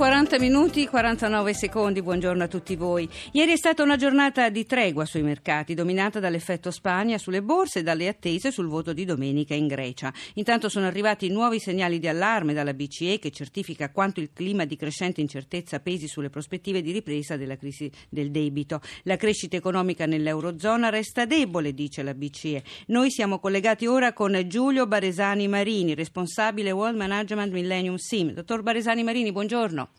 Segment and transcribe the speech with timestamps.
[0.00, 3.06] 40 minuti 49 secondi, buongiorno a tutti voi.
[3.32, 7.82] Ieri è stata una giornata di tregua sui mercati, dominata dall'effetto Spagna sulle borse e
[7.82, 10.10] dalle attese sul voto di domenica in Grecia.
[10.36, 14.74] Intanto sono arrivati nuovi segnali di allarme dalla BCE che certifica quanto il clima di
[14.76, 18.80] crescente incertezza pesi sulle prospettive di ripresa della crisi del debito.
[19.02, 22.64] La crescita economica nell'Eurozona resta debole, dice la BCE.
[22.86, 28.32] Noi siamo collegati ora con Giulio Baresani Marini, responsabile World Management Millennium SIM.
[28.32, 29.89] Dottor Baresani Marini, buongiorno.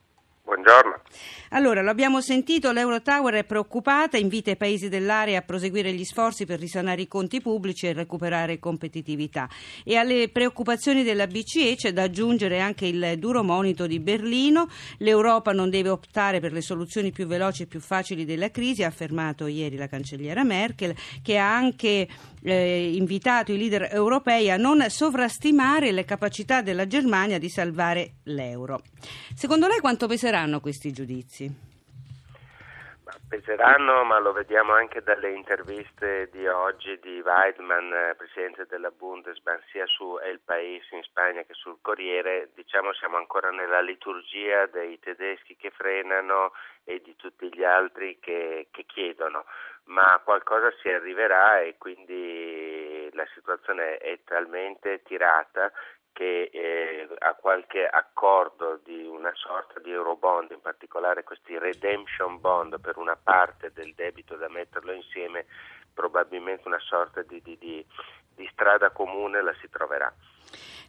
[0.62, 1.02] Buongiorno.
[1.54, 6.46] Allora, lo abbiamo sentito, l'Eurotower è preoccupata, invita i paesi dell'area a proseguire gli sforzi
[6.46, 9.50] per risanare i conti pubblici e recuperare competitività.
[9.84, 14.70] E alle preoccupazioni della BCE c'è da aggiungere anche il duro monito di Berlino.
[15.00, 18.88] L'Europa non deve optare per le soluzioni più veloci e più facili della crisi, ha
[18.88, 22.08] affermato ieri la cancelliera Merkel, che ha anche
[22.44, 28.82] eh, invitato i leader europei a non sovrastimare le capacità della Germania di salvare l'euro.
[29.36, 31.70] Secondo lei quanto peseranno questi giudizi?
[33.32, 39.64] peseranno, ma lo vediamo anche dalle interviste di oggi di Weidmann, eh, presidente della Bundesbank,
[39.72, 42.50] sia su El País in Spagna che sul Corriere.
[42.54, 46.52] Diciamo siamo ancora nella liturgia dei tedeschi che frenano
[46.84, 49.46] e di tutti gli altri che, che chiedono,
[49.86, 55.72] ma qualcosa si arriverà e quindi la situazione è talmente tirata
[56.14, 62.80] che eh, a qualche accordo di una sorta di eurobond, in particolare questi redemption bond
[62.80, 65.46] per una parte del debito da metterlo insieme,
[65.94, 67.86] probabilmente una sorta di, di, di,
[68.36, 70.14] di strada comune la si troverà.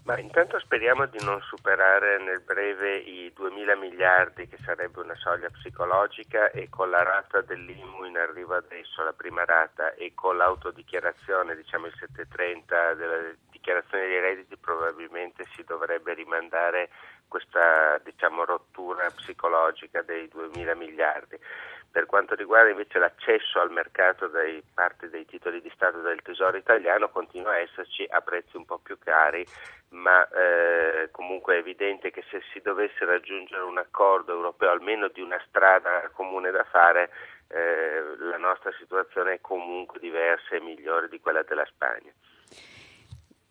[0.04, 5.48] Ma intanto speriamo di non superare nel breve i 2.000 miliardi che sarebbe una soglia
[5.48, 11.56] psicologica e con la rata dell'IMU in arrivo adesso, la prima rata, e con l'autodichiarazione,
[11.56, 16.90] diciamo il 730 della dichiarazione dei redditi probabilmente si dovrebbe rimandare
[17.26, 21.38] questa diciamo, rottura psicologica dei 2.000 miliardi.
[21.94, 24.40] Per quanto riguarda invece l'accesso al mercato da
[24.74, 28.78] parte dei titoli di Stato del Tesoro italiano continua a esserci a prezzi un po'
[28.78, 29.46] più cari,
[29.90, 35.20] ma eh, comunque è evidente che se si dovesse raggiungere un accordo europeo, almeno di
[35.20, 37.10] una strada comune da fare,
[37.46, 42.10] eh, la nostra situazione è comunque diversa e migliore di quella della Spagna.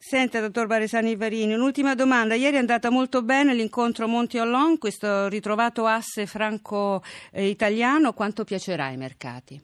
[0.05, 2.35] Senta, dottor Baresani Varini, un'ultima domanda.
[2.35, 8.11] Ieri è andata molto bene l'incontro Monti-Hollande, questo ritrovato asse franco-italiano.
[8.11, 9.57] Quanto piacerà ai mercati?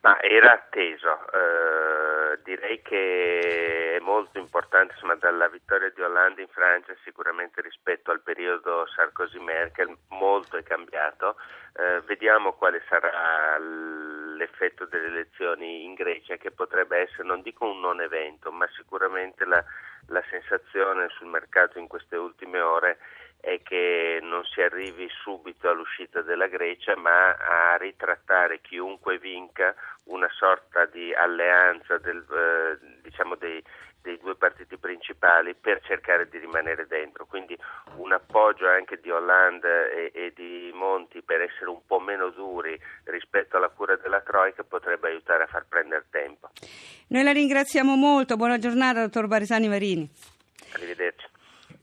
[0.00, 1.20] Ma era atteso.
[1.30, 8.10] Eh, direi che è molto importante, insomma, dalla vittoria di Hollande in Francia, sicuramente rispetto
[8.10, 11.36] al periodo Sarkozy-Merkel, molto è cambiato.
[11.74, 13.56] Eh, vediamo quale sarà
[14.42, 19.44] l'effetto delle elezioni in Grecia, che potrebbe essere, non dico un non evento, ma sicuramente
[19.44, 19.64] la,
[20.08, 22.98] la sensazione sul mercato in queste ultime ore
[23.42, 30.28] è che non si arrivi subito all'uscita della Grecia, ma a ritrattare chiunque vinca una
[30.30, 33.60] sorta di alleanza del, eh, diciamo dei,
[34.00, 37.26] dei, due partiti principali per cercare di rimanere dentro.
[37.26, 37.58] Quindi
[37.96, 42.80] un appoggio anche di Hollande e, e di Monti per essere un po' meno duri
[43.06, 46.50] rispetto alla cura della Troica potrebbe aiutare a far prendere tempo.
[47.08, 50.08] Noi la ringraziamo molto, buona giornata dottor Barisani Marini.
[50.74, 51.31] Arrivederci.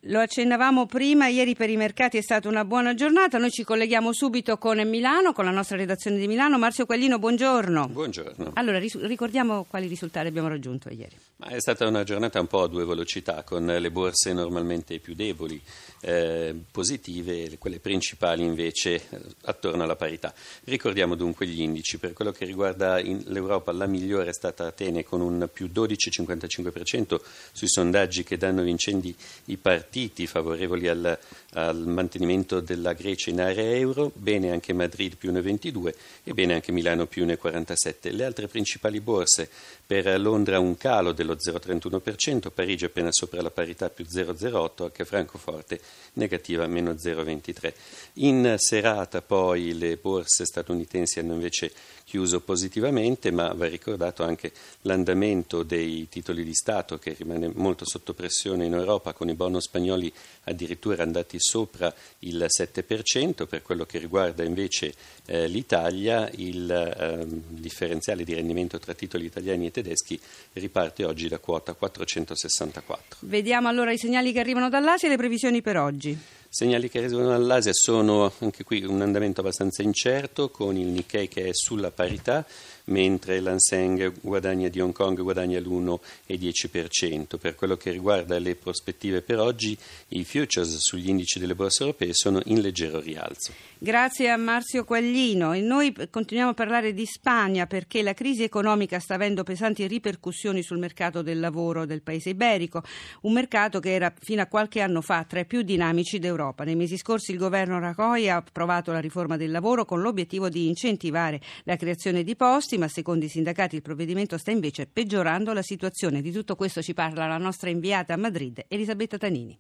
[0.04, 4.14] Lo accennavamo prima, ieri per i mercati è stata una buona giornata, noi ci colleghiamo
[4.14, 6.58] subito con Milano, con la nostra redazione di Milano.
[6.58, 7.90] Marzio Quaglino, buongiorno.
[7.90, 8.52] Buongiorno.
[8.54, 11.18] Allora, ricordiamo quali risultati abbiamo raggiunto ieri.
[11.36, 15.16] Ma è stata una giornata un po' a due velocità, con le borse normalmente più
[15.16, 15.62] deboli,
[16.00, 20.34] eh, positive, quelle principali invece eh, attorno alla parità.
[20.64, 21.98] Ricordiamo dunque gli indici.
[21.98, 27.20] Per quello che riguarda l'Europa, la migliore è stata Atene con un più 12,55%
[27.52, 29.14] sui sondaggi che danno vincenti
[29.46, 31.18] i partiti partiti favorevoli al,
[31.54, 35.94] al, mantenimento della Grecia in area euro, bene anche Madrid più 1,22
[36.24, 38.14] e bene anche Milano più 1,47.
[38.14, 39.50] Le altre principali borse
[39.84, 45.82] per Londra un calo dello 0,31%, Parigi appena sopra la parità più 0,08, anche Francoforte
[46.14, 47.74] negativa meno 0,23.
[48.14, 51.72] In serata poi le borse statunitensi hanno invece
[52.10, 54.52] chiuso positivamente, ma va ricordato anche
[54.82, 59.68] l'andamento dei titoli di Stato che rimane molto sotto pressione in Europa con i bonus
[59.80, 60.12] spagnoli
[60.44, 64.94] addirittura andati sopra il 7%, per quello che riguarda invece
[65.26, 70.20] eh, l'Italia il eh, differenziale di rendimento tra titoli italiani e tedeschi
[70.54, 73.20] riparte oggi da quota 464.
[73.22, 76.18] Vediamo allora i segnali che arrivano dall'Asia e le previsioni per oggi.
[76.52, 81.46] Segnali che arrivano dall'Asia sono anche qui un andamento abbastanza incerto con il Nikkei che
[81.46, 82.44] è sulla parità
[82.86, 87.38] mentre l'Anseng guadagna di Hong Kong guadagna l'1,10%.
[87.38, 92.14] Per quello che riguarda le prospettive per oggi, i futures sugli indici delle borse europee
[92.14, 93.54] sono in leggero rialzo.
[93.78, 99.00] Grazie a Marzio Quaglino e noi continuiamo a parlare di Spagna perché la crisi economica
[99.00, 102.82] sta avendo pesanti ripercussioni sul mercato del lavoro del paese iberico,
[103.22, 106.39] un mercato che era fino a qualche anno fa tra i più dinamici d'Europa.
[106.40, 110.68] Nei mesi scorsi il governo Rajoy ha approvato la riforma del lavoro con l'obiettivo di
[110.68, 115.62] incentivare la creazione di posti, ma secondo i sindacati il provvedimento sta invece peggiorando la
[115.62, 116.22] situazione.
[116.22, 119.60] Di tutto questo ci parla la nostra inviata a Madrid, Elisabetta Tanini.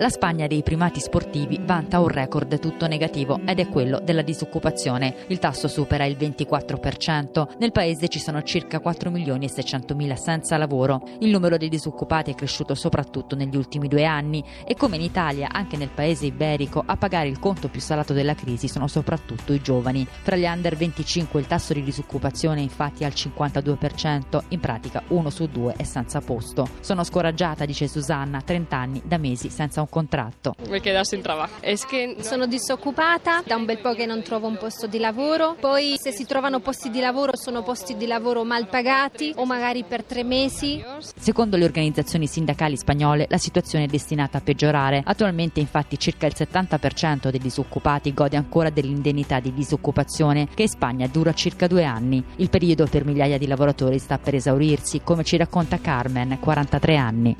[0.00, 5.12] La Spagna dei primati sportivi vanta un record tutto negativo ed è quello della disoccupazione.
[5.26, 7.56] Il tasso supera il 24%.
[7.58, 11.02] Nel paese ci sono circa 4 milioni e 600 mila senza lavoro.
[11.18, 15.48] Il numero dei disoccupati è cresciuto soprattutto negli ultimi due anni e come in Italia,
[15.50, 19.60] anche nel paese iberico, a pagare il conto più salato della crisi sono soprattutto i
[19.60, 20.06] giovani.
[20.08, 25.28] Fra gli under 25 il tasso di disoccupazione infatti è al 52%, in pratica uno
[25.30, 26.68] su due è senza posto.
[26.78, 30.54] Sono scoraggiata, dice Susanna, 30 anni da mesi senza un contratto.
[32.20, 36.12] Sono disoccupata, da un bel po' che non trovo un posto di lavoro, poi se
[36.12, 40.22] si trovano posti di lavoro sono posti di lavoro mal pagati o magari per tre
[40.22, 40.80] mesi.
[41.18, 45.02] Secondo le organizzazioni sindacali spagnole la situazione è destinata a peggiorare.
[45.04, 51.08] Attualmente infatti circa il 70% dei disoccupati gode ancora dell'indennità di disoccupazione che in Spagna
[51.08, 52.22] dura circa due anni.
[52.36, 57.34] Il periodo per migliaia di lavoratori sta per esaurirsi, come ci racconta Carmen, 43 anni.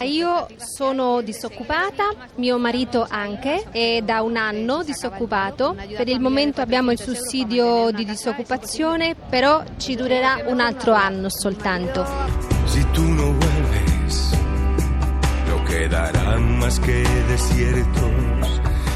[0.00, 5.76] Io sono disoccupata, mio marito anche, è da un anno disoccupato.
[5.96, 12.04] Per il momento abbiamo il sussidio di disoccupazione, però ci durerà un altro anno soltanto.
[12.64, 14.32] Si tu no vuelves,
[15.48, 18.39] no quedarán más que desiertos.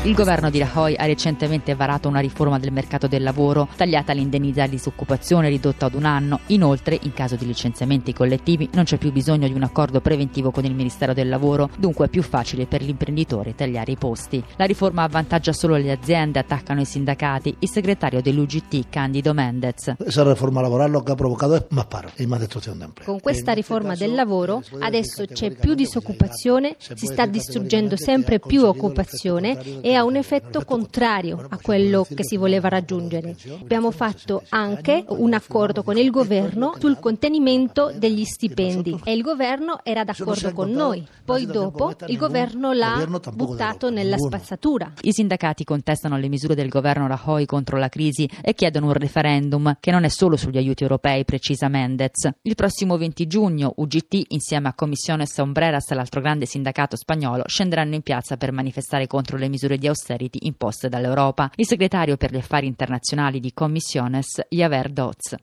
[0.04, 4.64] Il governo di Rajoy ha recentemente varato una riforma del mercato del lavoro, tagliata l'indennità
[4.64, 6.40] di disoccupazione ridotta ad un anno.
[6.48, 10.66] Inoltre, in caso di licenziamenti collettivi, non c'è più bisogno di un accordo preventivo con
[10.66, 14.44] il Ministero del Lavoro, dunque è più facile per l'imprenditore tagliare i posti.
[14.56, 17.56] La riforma avvantaggia solo le aziende, attaccano i sindacati.
[17.60, 19.94] Il segretario dell'UGT, Candido Mendez.
[20.04, 23.06] Esa reforma laboral lo che ha provocato è más paro e más destrucción de empleo.
[23.06, 29.92] Con questa riforma del lavoro adesso c'è più disoccupazione, si sta distruggendo sempre più occupazione
[29.96, 33.36] ha un effetto contrario a quello che si voleva raggiungere.
[33.60, 39.80] Abbiamo fatto anche un accordo con il governo sul contenimento degli stipendi e il governo
[39.82, 41.06] era d'accordo con noi.
[41.24, 44.92] Poi dopo il governo l'ha buttato nella spazzatura.
[45.02, 49.76] I sindacati contestano le misure del governo Rajoy contro la crisi e chiedono un referendum
[49.80, 52.28] che non è solo sugli aiuti europei, precisa Mendez.
[52.42, 58.02] Il prossimo 20 giugno UGT insieme a Commissiones Ombreras, l'altro grande sindacato spagnolo, scenderanno in
[58.02, 61.50] piazza per manifestare contro le misure di di austerity imposte dall'Europa.
[61.56, 65.36] Il segretario per gli affari internazionali di Commissiones, Javer Dodds.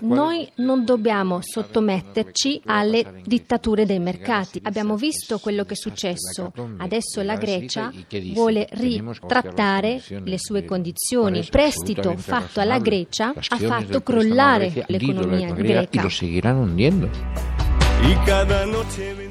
[0.00, 4.60] Noi non dobbiamo sottometterci alle dittature dei mercati.
[4.62, 6.52] Abbiamo visto quello che è successo.
[6.76, 7.92] Adesso la Grecia
[8.32, 11.38] vuole ritrattare le sue condizioni.
[11.38, 16.06] Il prestito fatto alla Grecia ha fatto crollare l'economia greca.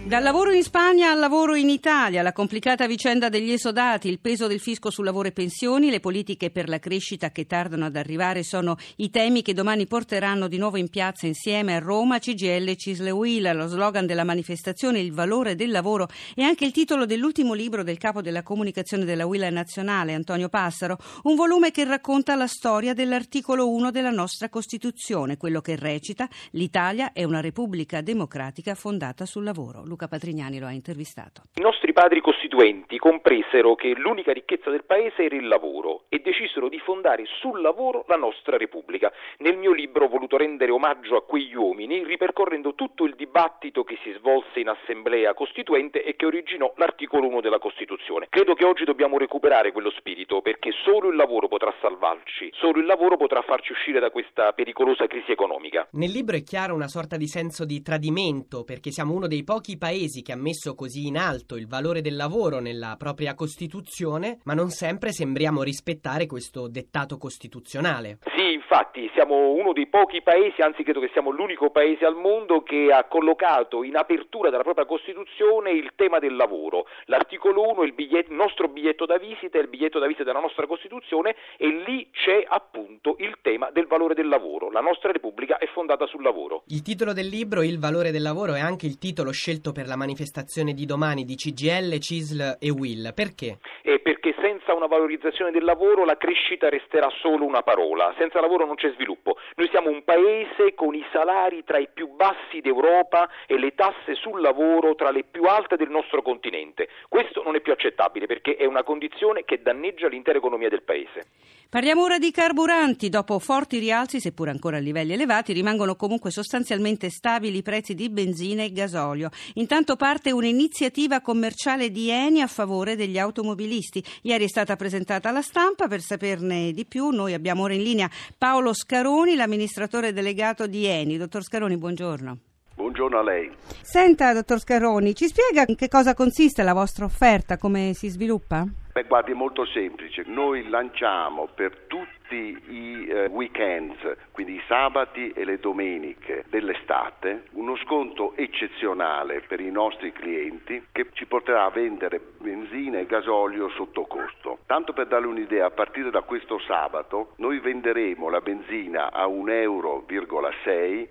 [0.05, 4.45] Dal lavoro in Spagna al lavoro in Italia, la complicata vicenda degli esodati, il peso
[4.45, 8.43] del fisco sul lavoro e pensioni, le politiche per la crescita che tardano ad arrivare
[8.43, 13.09] sono i temi che domani porteranno di nuovo in piazza insieme a Roma, CGL e
[13.09, 13.51] Will.
[13.55, 17.97] Lo slogan della manifestazione Il valore del lavoro e anche il titolo dell'ultimo libro del
[17.97, 23.67] capo della comunicazione della Will nazionale, Antonio Passaro, un volume che racconta la storia dell'articolo
[23.71, 29.93] 1 della nostra Costituzione, quello che recita l'Italia è una repubblica democratica fondata sul lavoro.
[29.95, 31.43] Luca Patrignani lo ha intervistato.
[31.55, 36.67] I nostri padri costituenti compresero che l'unica ricchezza del paese era il lavoro e decisero
[36.67, 39.09] di fondare sul lavoro la nostra Repubblica.
[39.37, 43.97] Nel mio libro ho voluto rendere omaggio a quegli uomini ripercorrendo tutto il dibattito che
[44.03, 48.27] si svolse in assemblea costituente e che originò l'articolo 1 della Costituzione.
[48.29, 52.85] Credo che oggi dobbiamo recuperare quello spirito perché solo il lavoro potrà salvarci, solo il
[52.85, 55.87] lavoro potrà farci uscire da questa pericolosa crisi economica.
[55.91, 59.77] Nel libro è chiaro una sorta di senso di tradimento perché siamo uno dei pochi
[59.85, 64.55] paesi che ha messo così in alto il valore del lavoro nella propria Costituzione, ma
[64.55, 68.17] non sempre sembriamo rispettare questo dettato costituzionale.
[68.35, 72.63] Sì, infatti siamo uno dei pochi paesi, anzi credo che siamo l'unico paese al mondo
[72.63, 76.88] che ha collocato in apertura della propria Costituzione il tema del lavoro.
[77.05, 80.24] L'articolo 1 è il, biglietto, il nostro biglietto da visita, è il biglietto da visita
[80.24, 84.72] della nostra Costituzione e lì c'è appunto il tema del valore del lavoro.
[84.72, 86.63] La nostra Repubblica è fondata sul lavoro.
[86.67, 89.95] Il titolo del libro, Il valore del lavoro, è anche il titolo scelto per la
[89.95, 93.12] manifestazione di domani di CGL, CISL e WIL.
[93.13, 93.60] Perché?
[93.84, 98.13] Eh, perché senza una valorizzazione del lavoro la crescita resterà solo una parola.
[98.17, 99.35] Senza lavoro non c'è sviluppo.
[99.55, 104.15] Noi siamo un paese con i salari tra i più bassi d'Europa e le tasse
[104.15, 106.88] sul lavoro tra le più alte del nostro continente.
[107.09, 111.25] Questo non è più accettabile perché è una condizione che danneggia l'intera economia del paese.
[111.69, 113.10] Parliamo ora di carburanti.
[113.10, 118.10] Dopo forti rialzi, seppur ancora a livelli elevati, rimangono comunque sostanzialmente stabili i prezzi di
[118.10, 119.29] benzina e gasolio.
[119.55, 124.03] Intanto parte un'iniziativa commerciale di Eni a favore degli automobilisti.
[124.22, 125.88] Ieri è stata presentata alla stampa.
[125.88, 131.17] Per saperne di più, noi abbiamo ora in linea Paolo Scaroni, l'amministratore delegato di Eni.
[131.17, 132.38] Dottor Scaroni, buongiorno.
[132.75, 133.51] Buongiorno a lei.
[133.81, 138.65] Senta, dottor Scaroni, ci spiega in che cosa consiste la vostra offerta, come si sviluppa?
[138.95, 140.23] Beh, guardi, è molto semplice.
[140.25, 143.98] Noi lanciamo per tutti i eh, weekends,
[144.32, 151.08] quindi i sabati e le domeniche dell'estate, uno sconto eccezionale per i nostri clienti che
[151.13, 154.60] ci porterà a vendere benzina e gasolio sotto costo.
[154.65, 159.50] Tanto per darle un'idea, a partire da questo sabato noi venderemo la benzina a 1,6
[159.62, 160.05] euro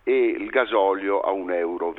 [0.04, 1.94] e il gasolio a 1,5 euro,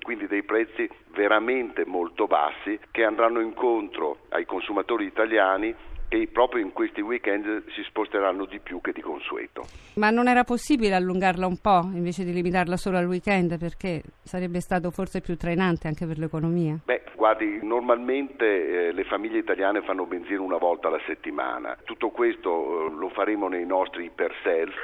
[0.00, 5.74] quindi dei prezzi veramente molto bassi che andranno incontro ai consumatori italiani
[6.12, 9.64] che proprio in questi weekend si sposteranno di più che di consueto.
[9.94, 14.60] Ma non era possibile allungarla un po' invece di limitarla solo al weekend perché sarebbe
[14.60, 16.78] stato forse più trainante anche per l'economia?
[16.84, 21.78] Beh, guardi, normalmente eh, le famiglie italiane fanno benzina una volta alla settimana.
[21.82, 24.74] Tutto questo eh, lo faremo nei nostri iper self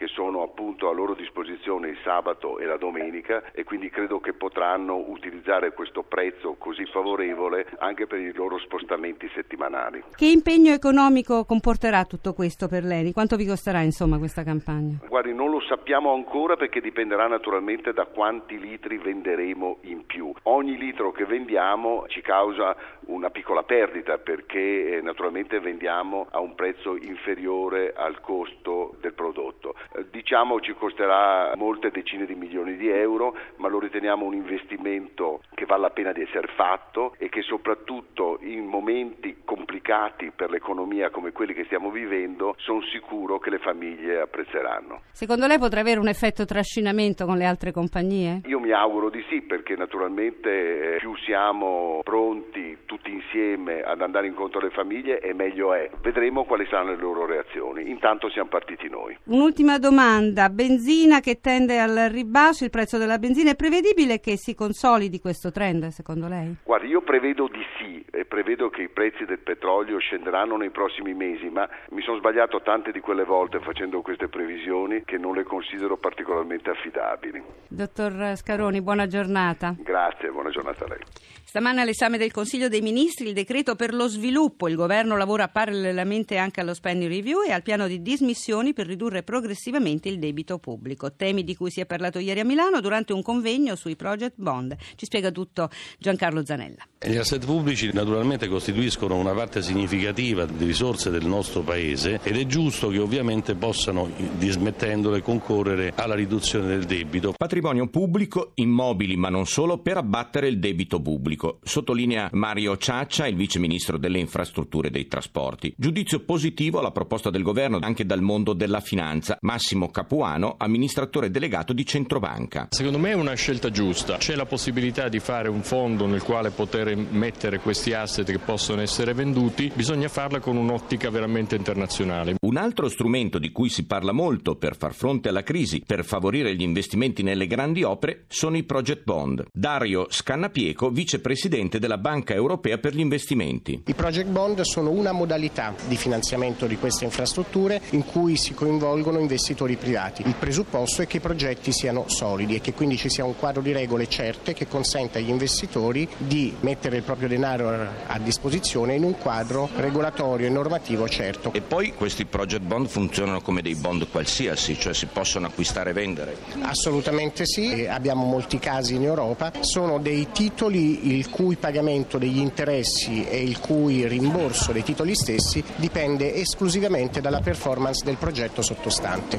[0.00, 4.32] che sono appunto a loro disposizione il sabato e la domenica e quindi credo che
[4.32, 10.02] potranno utilizzare questo prezzo così favorevole anche per i loro spostamenti settimanali.
[10.16, 13.12] Che impegno economico comporterà tutto questo per lei?
[13.12, 15.00] Quanto vi costerà insomma questa campagna?
[15.06, 20.32] Guardi, non lo sappiamo ancora perché dipenderà naturalmente da quanti litri venderemo in più.
[20.44, 22.74] Ogni litro che vendiamo ci causa
[23.10, 29.74] una piccola perdita perché eh, naturalmente vendiamo a un prezzo inferiore al costo del prodotto.
[30.10, 35.64] Diciamo ci costerà molte decine di milioni di euro, ma lo riteniamo un investimento che
[35.64, 41.32] vale la pena di essere fatto e che soprattutto in momenti complicati per l'economia come
[41.32, 45.02] quelli che stiamo vivendo sono sicuro che le famiglie apprezzeranno.
[45.10, 48.42] Secondo lei potrà avere un effetto trascinamento con le altre compagnie?
[48.46, 54.28] Io mi auguro di sì perché naturalmente eh, più siamo pronti tutti insieme ad andare
[54.28, 55.90] incontro alle famiglie e meglio è.
[56.00, 57.90] Vedremo quali saranno le loro reazioni.
[57.90, 59.16] Intanto siamo partiti noi.
[59.24, 64.54] Un'ultima domanda, benzina che tende al ribasso, il prezzo della benzina, è prevedibile che si
[64.54, 66.54] consolidi questo trend secondo lei?
[66.62, 71.14] Guardi, io prevedo di sì e prevedo che i prezzi del petrolio scenderanno nei prossimi
[71.14, 75.42] mesi, ma mi sono sbagliato tante di quelle volte facendo queste previsioni che non le
[75.42, 77.42] considero particolarmente affidabili.
[77.66, 79.74] Dottor Scaroni, buona giornata.
[79.76, 80.98] Grazie, buona giornata a lei.
[81.42, 84.68] Stamane all'esame del Consiglio dei Ministri il decreto per lo sviluppo.
[84.68, 89.24] Il governo lavora parallelamente anche allo spending review e al piano di dismissioni per ridurre
[89.24, 91.12] progressivamente il debito pubblico.
[91.12, 94.76] Temi di cui si è parlato ieri a Milano durante un convegno sui project bond.
[94.96, 96.86] Ci spiega tutto Giancarlo Zanella.
[97.02, 102.44] Gli asset pubblici naturalmente costituiscono una parte significativa di risorse del nostro Paese ed è
[102.46, 107.32] giusto che ovviamente possano, dismettendole, concorrere alla riduzione del debito.
[107.36, 111.60] Patrimonio pubblico, immobili ma non solo, per abbattere il debito pubblico.
[111.62, 115.72] Sottolinea Mario Ciaccia, il vice ministro delle infrastrutture e dei trasporti.
[115.76, 119.38] Giudizio positivo alla proposta del governo anche dal mondo della finanza.
[119.50, 122.68] Massimo Capuano, amministratore delegato di Centrobanca.
[122.70, 124.16] Secondo me è una scelta giusta.
[124.16, 128.80] C'è la possibilità di fare un fondo nel quale poter mettere questi asset che possono
[128.80, 132.36] essere venduti, bisogna farla con un'ottica veramente internazionale.
[132.42, 136.54] Un altro strumento di cui si parla molto per far fronte alla crisi, per favorire
[136.54, 139.46] gli investimenti nelle grandi opere, sono i project bond.
[139.52, 143.82] Dario Scannapieco, vicepresidente della Banca Europea per gli investimenti.
[143.84, 149.18] I project bond sono una modalità di finanziamento di queste infrastrutture in cui si coinvolgono
[149.40, 150.22] investitori privati.
[150.26, 153.62] Il presupposto è che i progetti siano solidi e che quindi ci sia un quadro
[153.62, 159.02] di regole certe che consenta agli investitori di mettere il proprio denaro a disposizione in
[159.02, 161.52] un quadro regolatorio e normativo certo.
[161.54, 165.92] E poi questi project bond funzionano come dei bond qualsiasi, cioè si possono acquistare e
[165.94, 166.36] vendere?
[166.60, 173.24] Assolutamente sì, abbiamo molti casi in Europa, sono dei titoli il cui pagamento degli interessi
[173.26, 179.29] e il cui rimborso dei titoli stessi dipende esclusivamente dalla performance del progetto sottostante.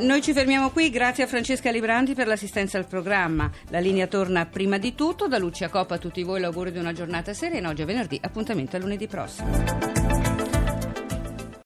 [0.00, 3.50] Noi ci fermiamo qui, grazie a Francesca Libranti per l'assistenza al programma.
[3.70, 6.92] La linea torna prima di tutto, da Lucia Coppa a tutti voi l'augurio di una
[6.92, 10.07] giornata serena, oggi è venerdì, appuntamento a lunedì prossimo.